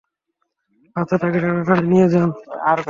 [0.95, 2.29] আচ্ছা, তাকে তাড়াতাড়ি নিয়ে যান।